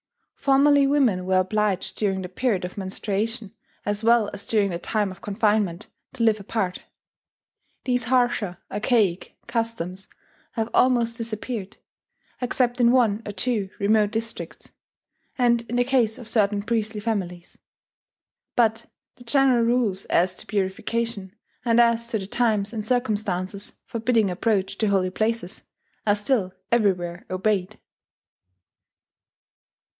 Formerly 0.35 0.87
women 0.87 1.27
were 1.27 1.37
obliged 1.37 1.95
during 1.99 2.23
the 2.23 2.27
period 2.27 2.65
of 2.65 2.75
menstruation, 2.75 3.53
as 3.85 4.03
well 4.03 4.31
as 4.33 4.47
during 4.47 4.71
the 4.71 4.79
time 4.79 5.11
of 5.11 5.21
confinement, 5.21 5.85
to 6.13 6.23
live 6.23 6.39
apart. 6.39 6.79
These 7.85 8.05
harsher 8.05 8.57
archaic 8.71 9.37
customs 9.45 10.07
have 10.53 10.71
almost 10.73 11.17
disappeared, 11.17 11.77
except 12.41 12.81
in 12.81 12.91
one 12.91 13.21
or 13.27 13.31
two 13.31 13.69
remote 13.79 14.09
districts, 14.09 14.71
and 15.37 15.61
in 15.69 15.75
the 15.75 15.83
case 15.83 16.17
of 16.17 16.27
certain 16.27 16.63
priestly 16.63 16.99
families; 16.99 17.59
but 18.55 18.87
the 19.17 19.23
general 19.23 19.61
rules 19.63 20.05
as 20.05 20.33
to 20.33 20.47
purification, 20.47 21.35
and 21.63 21.79
as 21.79 22.07
to 22.07 22.17
the 22.17 22.25
times 22.25 22.73
and 22.73 22.87
circumstances 22.87 23.73
forbidding 23.85 24.31
approach 24.31 24.79
to 24.79 24.87
holy 24.87 25.11
places, 25.11 25.61
are 26.07 26.15
still 26.15 26.51
everywhere 26.71 27.27
obeyed. 27.29 27.77